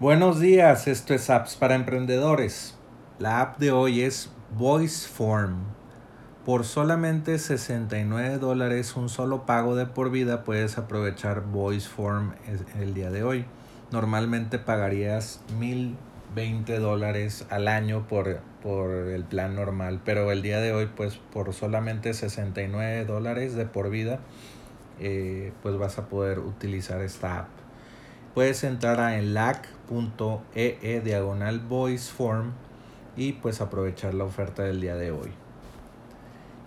[0.00, 2.76] Buenos días, esto es Apps para Emprendedores.
[3.18, 5.56] La app de hoy es VoiceForm.
[6.44, 12.34] Por solamente 69 dólares, un solo pago de por vida, puedes aprovechar VoiceForm
[12.78, 13.44] el día de hoy.
[13.90, 20.72] Normalmente pagarías 1020 dólares al año por, por el plan normal, pero el día de
[20.72, 24.20] hoy, pues por solamente 69 dólares de por vida,
[25.00, 27.48] eh, pues vas a poder utilizar esta app
[28.38, 32.52] puedes entrar a enlac.ee e diagonal voiceform
[33.16, 35.32] y pues aprovechar la oferta del día de hoy.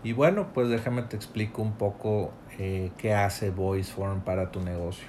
[0.03, 5.07] Y bueno, pues déjame te explico un poco eh, qué hace VoiceForm para tu negocio.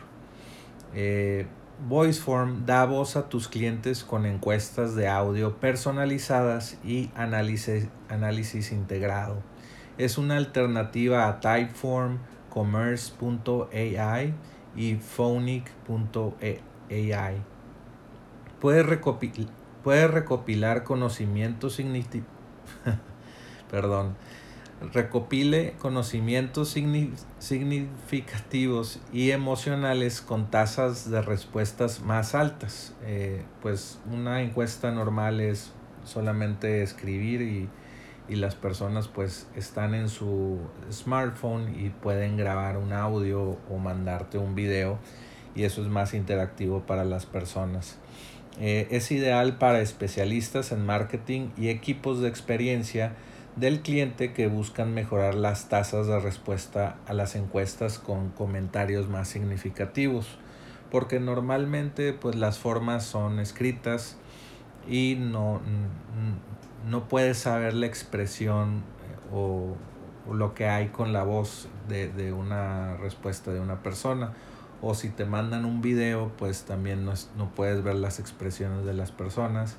[0.95, 1.49] Eh,
[1.89, 9.43] VoiceForm da voz a tus clientes con encuestas de audio personalizadas y análisis, análisis integrado.
[9.99, 12.19] Es una alternativa a Typeform,
[12.51, 14.33] Commerce.ai
[14.77, 16.63] y phonic.ai.
[18.61, 19.49] Puede, recopil
[19.83, 21.81] puede recopilar conocimientos
[23.71, 24.15] Perdón.
[24.93, 26.77] Recopile conocimientos
[27.39, 32.93] significativos y emocionales con tasas de respuestas más altas.
[33.05, 35.73] Eh, pues una encuesta normal es
[36.05, 37.69] solamente escribir y
[38.29, 40.59] y las personas pues están en su
[40.91, 44.99] smartphone y pueden grabar un audio o mandarte un video
[45.55, 47.99] y eso es más interactivo para las personas.
[48.61, 53.15] Eh, es ideal para especialistas en marketing y equipos de experiencia
[53.57, 59.29] del cliente que buscan mejorar las tasas de respuesta a las encuestas con comentarios más
[59.29, 60.39] significativos
[60.93, 64.19] porque normalmente pues las formas son escritas
[64.87, 65.63] y no,
[66.87, 69.77] no puedes saber la expresión eh, o,
[70.33, 74.33] lo que hay con la voz de, una respuesta de una persona.
[74.81, 79.13] O si te mandan un video, pues también no, puedes ver las expresiones de las
[79.13, 79.77] personas.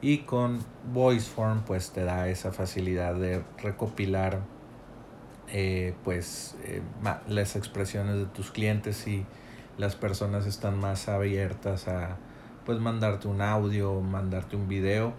[0.00, 0.60] Y con
[0.92, 4.40] VoiceForm, pues te da esa facilidad de recopilar
[5.48, 6.80] eh, pues eh,
[7.28, 9.26] las expresiones de tus clientes y
[9.76, 12.16] las personas están más abiertas a
[12.64, 15.12] pues mandarte un audio, mandarte un video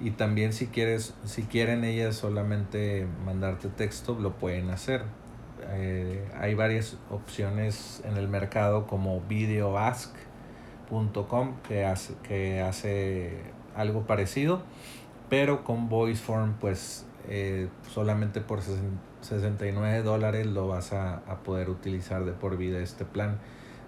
[0.00, 5.02] y también si quieres si quieren ellas solamente mandarte texto lo pueden hacer.
[5.70, 13.40] Eh, hay varias opciones en el mercado como videoask.com que hace, que hace
[13.76, 14.62] algo parecido
[15.28, 22.24] pero con VoiceForm pues eh, solamente por 69 dólares lo vas a, a poder utilizar
[22.24, 23.38] de por vida este plan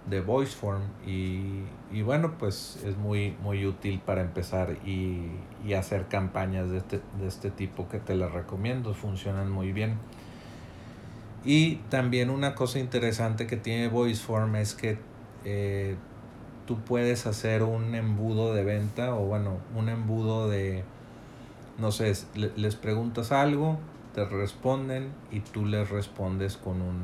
[0.06, 5.30] de VoiceForm y, y bueno pues es muy muy útil para empezar y,
[5.64, 9.98] y hacer campañas de este, de este tipo que te las recomiendo funcionan muy bien.
[11.46, 14.98] Y también una cosa interesante que tiene VoiceForm es que
[15.44, 15.96] eh,
[16.66, 20.84] tú puedes hacer un embudo de venta o bueno un embudo de
[21.78, 23.78] no sé les preguntas algo
[24.14, 27.00] te responden y tú les respondes con un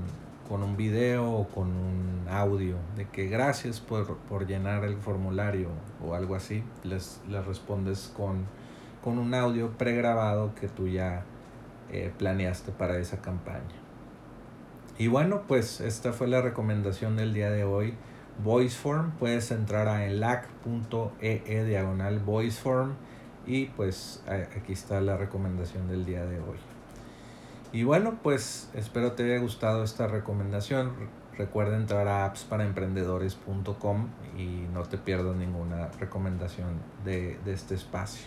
[0.50, 5.68] con un video o con un audio de que gracias por, por llenar el formulario
[6.04, 8.46] o algo así, les, les respondes con,
[9.00, 11.22] con un audio pregrabado que tú ya
[11.92, 13.62] eh, planeaste para esa campaña.
[14.98, 17.94] Y bueno, pues esta fue la recomendación del día de hoy.
[18.42, 22.94] VoiceForm, puedes entrar a elac.ee e diagonal VoiceForm
[23.46, 26.58] y pues aquí está la recomendación del día de hoy.
[27.72, 30.92] Y bueno, pues espero te haya gustado esta recomendación.
[31.38, 38.26] Recuerda entrar a appsparaemprendedores.com y no te pierdas ninguna recomendación de, de este espacio.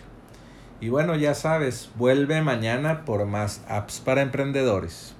[0.80, 5.14] Y bueno, ya sabes, vuelve mañana por más apps para emprendedores.